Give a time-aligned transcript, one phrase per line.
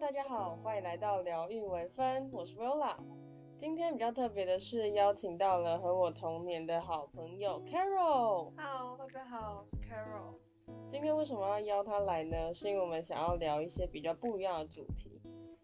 [0.00, 2.96] 大家好，欢迎来到疗愈微分，我是 Rola。
[3.58, 8.52] 今天比较特别的是，邀请到了和我同年的好朋友 Carol。
[8.56, 10.38] Hello，大家好，我是 Carol。
[10.92, 12.54] 今天为什么要邀她来呢？
[12.54, 15.20] 是因为我们想要聊一些比较不一样的主题。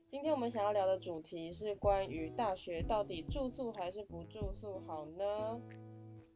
[0.09, 5.61] 今天我们想要聊的主题是关于大学到底住宿还是不住宿好呢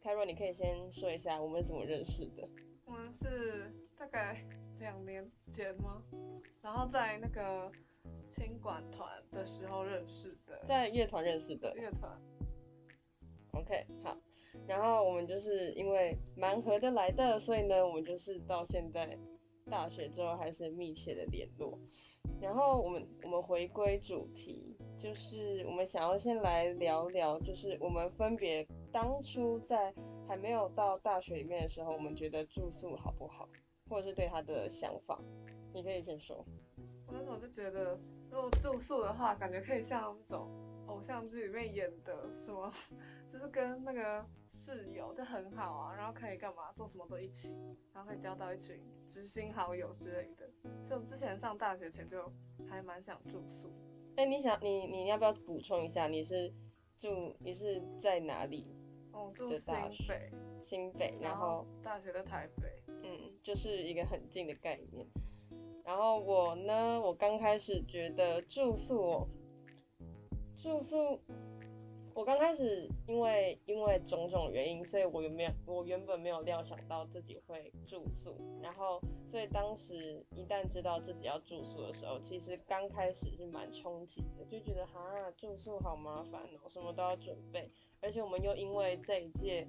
[0.01, 2.49] ？Carol，你可以先说一下我们怎么认识的。
[2.85, 4.41] 我们是大概
[4.79, 6.01] 两年前吗？
[6.63, 7.71] 然后在那个
[8.29, 11.75] 轻管团的时候认识的，在乐团认识的。
[11.77, 12.21] 乐团。
[13.53, 14.17] OK，好。
[14.67, 19.19] 然后我们就是因为蛮合得来的，所以呢，我们就是到现在
[19.71, 21.79] 大学之后还是密切的联络。
[22.41, 29.93] 然后我们我们回归主题，就是我们想要先来聊聊，就是我们分别当初在
[30.29, 33.49] 还没有到大学里面的时候，我们觉得住宿好不好，
[33.89, 35.21] 或者是对他的想法。
[35.73, 36.45] 你可以先说。
[37.09, 37.99] 我那时候就觉得，
[38.31, 40.49] 如果住宿的话，感觉可以像那种
[40.87, 42.71] 偶像剧里面演的什么，
[43.27, 47.51] 就是跟那个室友就很好啊，然后可以干嘛做什么都一起，
[47.95, 50.49] 然后可以交到一群知心好友之类的。
[50.87, 52.31] 所以我之前上大学前就
[52.69, 53.73] 还蛮想住宿。
[54.17, 56.07] 哎，你想你你要不要补充一下？
[56.09, 56.53] 你是
[56.99, 58.67] 住你是在哪里？
[59.13, 59.75] 哦，住的新
[60.07, 60.31] 北，
[60.63, 62.83] 新北，然后大学在台北。
[63.03, 65.07] 嗯，就是一个很近的概念。
[65.89, 69.27] 然后我呢，我刚开始觉得住宿，
[70.59, 71.19] 住宿，
[72.15, 87.67] 我刚开始因为因为种种原因，所以我原没有我原本没有料想到自己会住宿，然后所以当时一旦知道自己要住宿的时候，其实刚开始是蛮冲击的，就觉得哈住宿好麻烦哦，什么都要准备，
[88.03, 89.67] 而且我们又因为这一届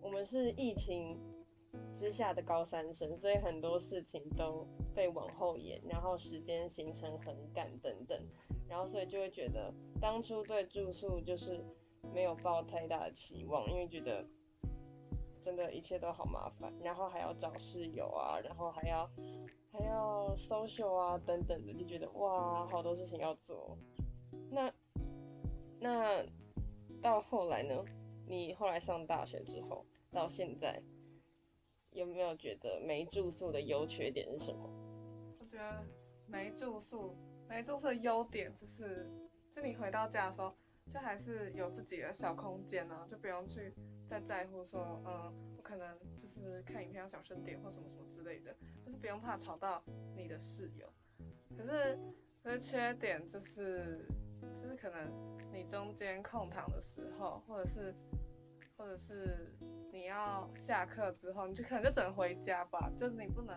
[0.00, 1.14] 我们是疫情
[1.96, 8.18] 之下的高三生，所以很多事情都被往后延，然后时间行程很赶等等，
[8.68, 11.64] 然后所以就会觉得当初对住宿就是
[12.14, 14.24] 没有抱太大的期望，因为觉得
[15.42, 19.10] 真的一切都好麻烦，然后还要找室友啊，然后还要
[19.72, 23.76] 还要 social 啊等等的，就觉得哇好多事情要做。
[24.50, 24.72] 那
[25.80, 26.24] 那
[27.02, 27.84] 到后来呢？
[28.26, 30.82] 你后来上大学之后到现在。
[31.98, 34.70] 有没有觉得没住宿的优缺点是什么？
[35.40, 35.84] 我觉得
[36.28, 37.16] 没住宿，
[37.48, 39.10] 没住宿的优点就是，
[39.52, 40.54] 就你回到家的时候，
[40.94, 43.74] 就还是有自己的小空间啊，就不用去
[44.08, 48.54] 再在乎说，嗯，我可能就是看影片要小声点或什么什么之类的，
[48.86, 49.82] 就是不用怕吵到
[50.14, 50.88] 你的室友。
[51.56, 51.98] 可是，
[52.44, 54.06] 可是缺点就是，
[54.54, 55.10] 就是可能
[55.52, 57.92] 你中间空堂的时候，或者是，
[58.78, 59.52] 或者是
[59.92, 63.54] 你要下课之后，你就可能就只能回家吧，就是你不能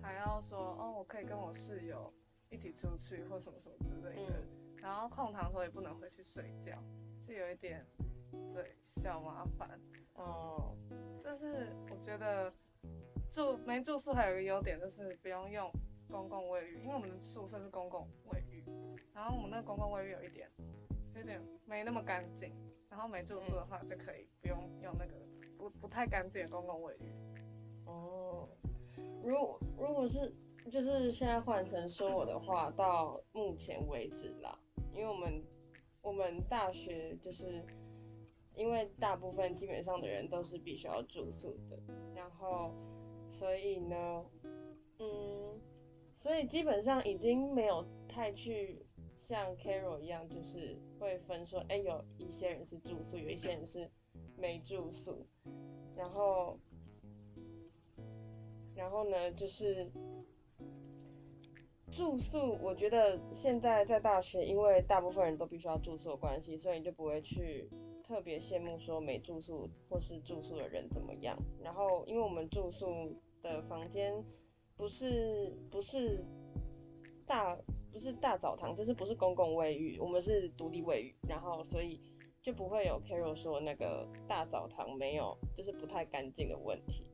[0.00, 2.10] 还要说哦，我可以跟我室友
[2.48, 4.42] 一起出去或什么什么之类的，
[4.80, 6.72] 然后空堂的时候也不能回去睡觉，
[7.26, 7.84] 就有一点
[8.54, 9.68] 对小麻烦。
[10.14, 10.76] 哦，
[11.24, 12.52] 但是我觉得
[13.32, 15.68] 住没住宿还有一个优点就是不用用
[16.08, 18.64] 公共卫浴，因为我们的宿舍是公共卫浴，
[19.12, 20.48] 然后我们那个公共卫浴有一点
[21.16, 22.54] 有点没那么干净，
[22.92, 25.14] 然后没住宿的话就可以不用用那个
[25.56, 27.10] 不不太干净的公共卫浴。
[27.86, 28.46] 哦，
[29.24, 30.30] 如果如果是
[30.70, 34.58] 就是现在换成说我的话，到目前为止啦，
[34.92, 35.42] 因为我们
[36.02, 37.64] 我们大学就是
[38.54, 41.78] 因为大部分基本上的人都是必须要住宿的，
[42.14, 42.74] 然后
[43.30, 44.22] 所以呢，
[44.98, 45.58] 嗯，
[46.14, 48.84] 所以基本上已经没有太去
[49.32, 53.90] 像 Carol 一样，就是会分说，哎，有一些人是住宿，有一些人是
[54.36, 55.26] 没住宿，
[55.96, 56.58] 然后。
[58.74, 59.90] 然后呢，就是
[61.90, 62.58] 住宿。
[62.62, 67.70] 我觉得现在在大学，因为大部分人都必须要住宿的关系，所以你就不会去
[68.02, 71.38] 特别羡慕说没住宿或是住宿的人怎么样。
[71.62, 74.24] 然后，因为我们住宿的房间
[74.76, 76.24] 不是不是
[77.26, 77.56] 大
[77.92, 82.00] 不是大澡堂，就是不是公共卫浴，我们是独立卫浴，然后所以
[82.40, 87.06] 就不会有 Carol 说那个大澡堂没有就是不太干净的问题。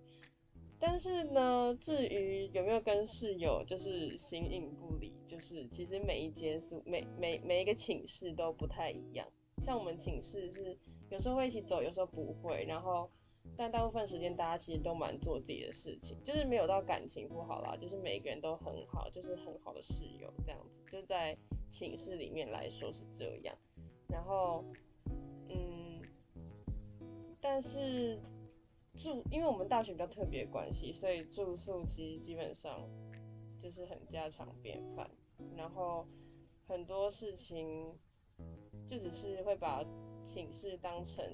[0.81, 9.27] 但是呢，至于有没有跟室友就是形影不离，就是其实每一间宿每每每一个寝室都不太一样。
[9.61, 10.79] 像我们寝室是
[11.11, 12.65] 有时候会一起走，有时候不会。
[12.69, 13.11] 然后，
[13.57, 20.81] 但大部分时间大家其实都蛮做自己的事情，就是没有到感情不好啦，就是每个人都很好，就是很好的室友这样子。
[20.91, 21.37] 就在
[21.71, 23.57] 寝室里面来说是这样。
[24.09, 24.65] 然后，
[25.49, 26.01] 嗯，
[27.41, 28.19] 但是。
[29.01, 32.81] 住，因为我们大学比较特别关系，所以住宿其实基本上
[33.63, 35.09] 就是很家常便饭。
[35.57, 36.05] 然后
[36.67, 37.97] 很多事情
[38.89, 39.85] 就只是会把
[40.25, 41.25] 寝室当成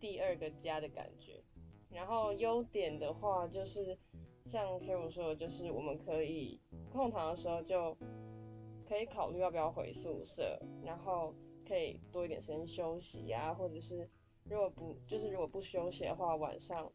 [0.00, 1.42] 第二个家的感觉。
[1.90, 3.98] 然后优点的话，就是
[4.44, 6.60] 像 Carol 说的，就是我们可以
[6.92, 7.96] 空堂的时候就
[8.86, 11.34] 可以考虑要不要回宿舍，然后
[11.66, 14.08] 可以多一点时间休息啊，或者是
[14.44, 16.92] 如果不就是如果不休息的话，晚上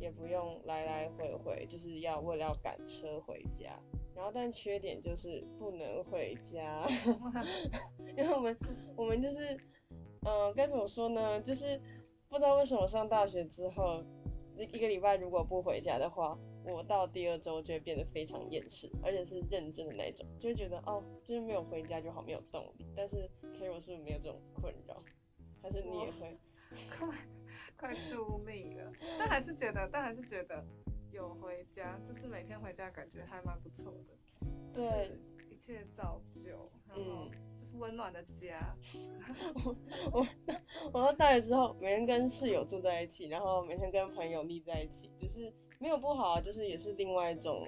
[0.00, 3.78] 也不用来来回回，就是要为了要赶车回家。
[4.14, 6.86] 然后但缺点就是不能回家，
[8.16, 8.56] 因为我们
[8.96, 9.56] 我们就是
[10.26, 11.80] 嗯该怎么说呢，就是
[12.32, 14.02] 不知道为什么上大学之后。
[14.54, 22.86] 一一个礼拜如果不回家的话，我到第二周就会变得非常厌世，而且是认真的那种，就会觉得哦，就是没有回家就好没有动力。
[22.94, 25.02] 但是 Carol 是不是没有这种困扰？
[25.62, 26.38] 还是你也会？
[26.90, 27.08] 快
[27.78, 28.92] 快助命了！
[29.18, 30.62] 但还是觉得，但还是觉得
[31.10, 34.46] 有回家，就是每天回家感觉还蛮不错的。
[34.74, 35.18] 对，
[35.50, 38.76] 一切照旧，然后就是温暖的家。
[39.64, 39.76] 我
[40.12, 40.26] 我
[40.92, 47.66] 我到大学之后，每天跟室友住在一起，然后每天跟朋友腻在一起，就是没有不好啊，就是也是另外一种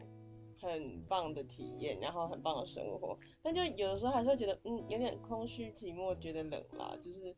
[0.60, 3.18] 很棒的体验，然后很棒的生活。
[3.42, 6.96] 但就有的时候还是会觉得，嗯，有点空虚寂寞，觉得冷啦。
[7.02, 7.34] 就是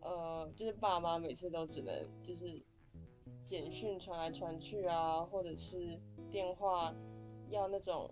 [0.00, 2.60] 呃，就是爸妈每次都只能就是
[3.46, 5.98] 简讯传来传去啊，或者是
[6.30, 6.94] 电话
[7.50, 8.10] 要那种。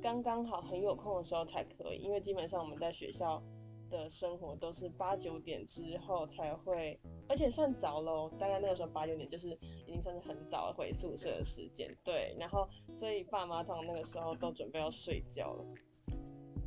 [0.00, 3.42] 刚刚好很有空的时候才可以，因为基本上我们在学校
[3.90, 6.98] 的生活都是八九点之后才会，
[7.28, 11.88] 而且算早喽，大概那个时候八九点就是已经算是很早回宿舍的时间。
[12.02, 15.64] 对，然后所以爸妈通常那个时候都准备要睡觉了。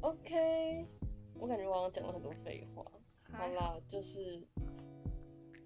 [0.02, 0.86] OK，
[1.40, 2.84] 我感觉我刚刚讲了很多废话。
[3.34, 4.42] 好啦，就是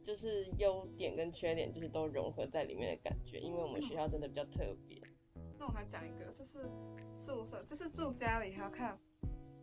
[0.03, 4.98] 就是优点跟缺点就是都融合在里面的感觉，因为我们学校真的比较特别。
[5.59, 6.69] 那我还讲一个，就是
[7.17, 8.97] 宿舍，就是住家里还要看，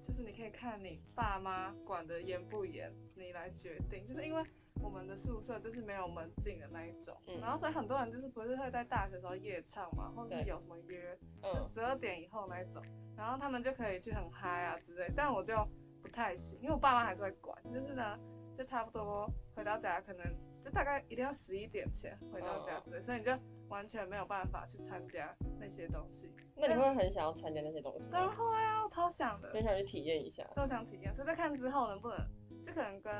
[0.02, 4.06] 就是你可以看你爸妈管的严不严，你来决定。
[4.06, 4.42] 就是因为
[4.82, 12.82] 我们的宿舍就是没有门禁的那一种，然后所以很多人就是不是会在大学时候夜唱嘛，或者是有什么约，就十二点以后那一种，
[13.16, 15.10] 然后他们就可以去很嗨啊之类。
[15.16, 15.56] 但我就
[16.02, 18.18] 不太行，因为我爸妈还是会管，就是呢，
[18.56, 20.24] 就差不多回到家可能
[20.62, 23.32] 就大概一定要十一点前回到家之类，所以你就。
[23.68, 28.08] 完全没有办法去参加那些东西，那你会很想要参加那些东西？
[28.12, 31.12] 当然会啊，我超想的，很想去体验一下，都想体验。
[31.12, 32.16] 所以在看之后能不能，
[32.62, 33.12] 就可能跟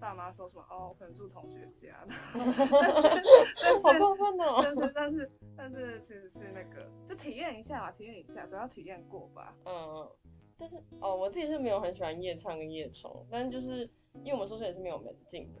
[0.00, 2.02] 爸妈说什么哦，可能住同学家，
[2.32, 9.54] 但是但是但是但是但是其实去那个就体验一下嘛，体验一下，总要体验过吧。
[9.66, 10.10] 嗯，
[10.56, 15.60] 但是哦，我自己是没有很喜欢夜唱跟夜冲，但是就是因为我们宿舍也是没有门禁的，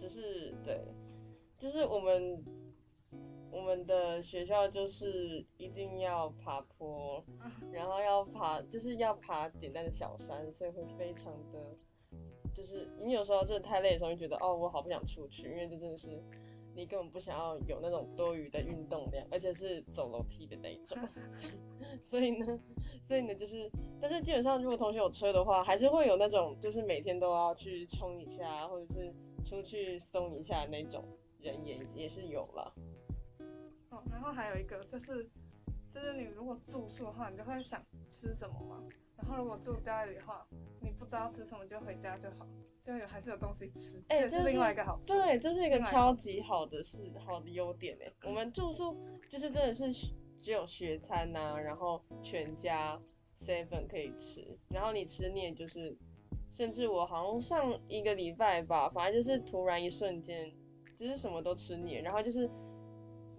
[0.00, 0.80] 只是对，
[1.58, 2.44] 就是我们。
[3.54, 7.22] 我们的学校就是一定要爬坡，
[7.70, 11.58] 然后要爬，就是要爬简单的小山，所以会非常的，
[12.54, 16.18] 就是你有时候真的太累的时候，就觉得哦，我好不想出去，因为这真的是
[16.74, 20.98] 你根本不想要有那种多余的运动量，而且是走楼梯的那一种。
[22.00, 22.58] 所以呢，
[23.06, 23.70] 所以呢，就是，
[24.00, 29.14] 但是基本上如果同学有车的话，还是会有那种就是每天都要去冲一下，或者是
[29.44, 31.04] 出去松一下那种
[31.40, 32.74] 人也也是有了。
[33.90, 35.28] 哦然后还有一个就是，
[35.90, 38.82] 就是你如果住宿的话，你就会想吃什么嘛。
[39.16, 40.46] 然后如果住家里的话，
[40.80, 42.46] 你不知道吃什么就回家就好，
[42.82, 44.02] 就有还是有东西吃。
[44.08, 45.12] 哎，这是另外一个好处。
[45.14, 48.12] 对，这是一个超级好的是好的优点哎。
[48.24, 48.96] 我们住宿
[49.28, 49.92] 就是真的是
[50.38, 53.00] 只有学餐呐，然后全家
[53.40, 55.96] seven 可以吃，然后你吃腻就是，
[56.50, 60.52] 甚至我好像上一个礼拜吧，反正就是突然一瞬间
[60.96, 62.50] 就是什么都吃腻，然后就是。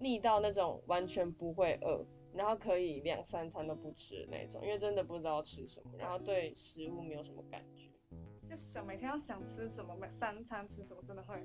[0.00, 7.88] 腻到那种完全不会饿，然后可以两三餐都不吃的那种，因为真的不知道吃什么，然后对食物没有什么感觉。
[8.54, 11.44] 就想每天要想吃什么，每三餐吃什么，真的会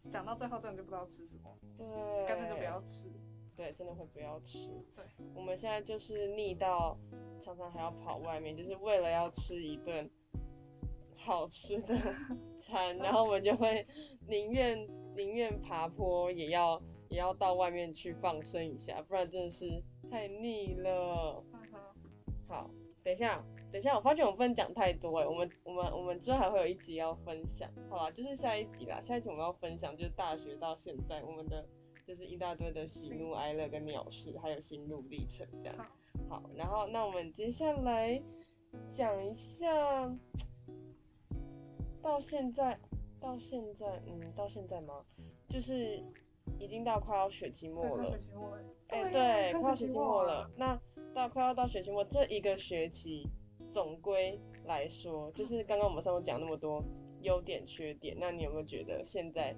[0.00, 1.56] 想到最后真的就不知道吃什么。
[1.76, 3.08] 对，干脆就不要吃。
[3.56, 4.68] 对，真的会不要吃。
[4.96, 5.04] 对，
[5.36, 6.98] 我们现在就是腻到
[7.40, 10.10] 常常还要跑外面，就是为了要吃一顿
[11.14, 11.96] 好吃的
[12.60, 13.86] 餐， 然后我们就会
[14.26, 14.76] 宁愿
[15.16, 16.82] 宁愿爬坡也要。
[17.10, 21.42] 也要到外面去放生一下，不然真的是太腻了。
[22.46, 22.70] 好，
[23.02, 28.10] 等一下，等一下，我发现我不能讲太多哎，我们我们我们之后还会有一集要分享，好吧？
[28.10, 31.66] 就是下一集啦，下一集我们要分享就是大学到现在我们的
[32.06, 35.76] 就是一大堆的喜怒哀乐跟鸟事，还有心路历程这样。
[36.28, 38.20] 好，然后那我们接下来
[38.88, 39.66] 讲一下
[42.02, 42.78] 到现在
[43.20, 45.04] 到现在嗯到现在吗？
[45.48, 46.02] 就是。
[46.58, 48.16] 已经到快要学期末了，
[48.88, 50.50] 哎，对，快要学期末了。
[50.56, 50.80] 那
[51.14, 53.28] 到快要到学期末这一个学期，
[53.72, 56.84] 总归来说，就是刚刚我们上面讲那么多
[57.22, 59.54] 优点缺点，那你有没有觉得现在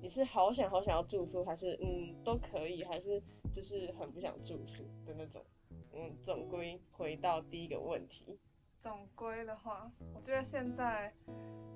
[0.00, 3.22] 你是好想好想要住宿，还是嗯都可以，还是
[3.52, 5.44] 就是很不想住宿的那种？
[5.92, 8.38] 嗯，总归回到第一个问题，
[8.82, 11.10] 总归的话，我觉得现在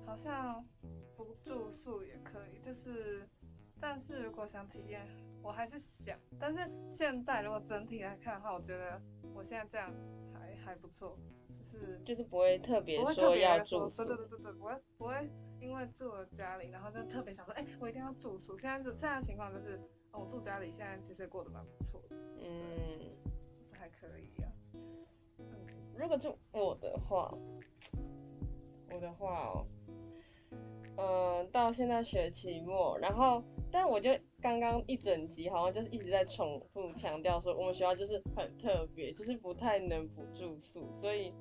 [0.05, 0.63] 好像
[1.17, 3.27] 不住宿也可以，就是，
[3.79, 5.07] 但是如果想体验，
[5.41, 6.15] 我还是想。
[6.39, 9.01] 但是现在如果整体来看的话，我觉得
[9.33, 9.91] 我现在这样
[10.63, 11.17] 还还不错，
[11.53, 18.55] 就是就是不会特别不会特说要住宿对，对对对对，不会不会因为住了家里，然后就特别想说，哎、我一定要住宿。
[18.55, 19.79] 现在是现在的情况就是，
[20.11, 23.15] 哦，我住家里，现在其实过得蛮不错的，嗯。
[23.49, 24.49] 就是还可以啊。
[24.73, 24.77] 嗯
[25.93, 27.31] 如果就我的话，
[28.89, 29.53] 我的话
[30.97, 34.09] 哦，嗯、到现在学期末，然后，但我就
[34.41, 41.31] 刚刚一整集好像就是一直在重复强调说，我们学校就是很特别，就是不太能不住宿，所以，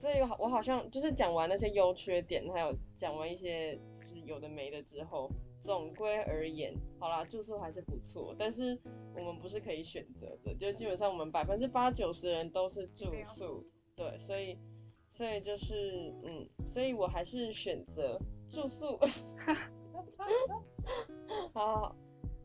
[0.00, 5.30] 所以我好像就是讲完那些优缺点，还有讲完一些就是有的没的之后，
[5.62, 8.76] 总归而言，好啦，住宿还是不错，但是
[9.16, 13.64] 我们不是可以选择的，就基本上我们百分之八九十人都是住宿，
[13.94, 14.58] 对，所以
[15.08, 18.98] 所以就是嗯，所以我还是选择住宿。
[21.60, 21.96] 好好好，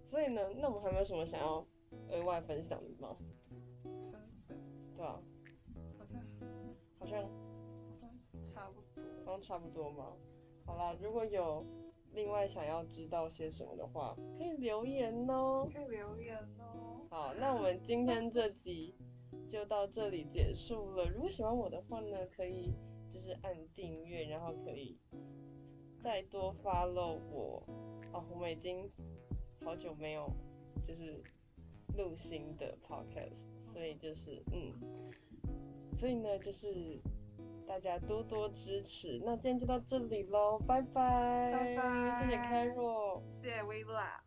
[0.10, 1.66] 所以呢，那我们还没有什么想要
[2.10, 3.16] 额外分享的吗？
[3.82, 4.20] 分享
[4.98, 5.22] 对啊，
[5.98, 6.22] 好像
[7.00, 8.10] 好像好像
[8.44, 9.04] 差不多。
[9.26, 10.12] 好像差不多嘛。
[10.66, 11.66] 好啦，如果有
[12.12, 15.66] 另外想要知道些什么的话，可以留言哦。
[15.74, 17.08] 可以留言哦。
[17.10, 18.94] 好，那我们今天这集
[19.48, 21.08] 就到这里结束了。
[21.08, 22.74] 如果喜欢我的话呢，可以
[23.14, 25.00] 就是按订阅，然后可以
[26.06, 27.64] 再多 follow 我。
[28.14, 28.88] 哦，我们已经
[29.64, 30.32] 好久没有
[30.88, 31.20] 就是
[31.98, 34.72] 录新的 podcast，所以就是嗯，
[35.96, 37.02] 所以呢就是
[37.68, 39.20] 大家多多支持。
[39.26, 43.24] 那今天就到这里喽，拜拜，拜拜谢谢开若。
[43.32, 44.25] 谢谢微辣。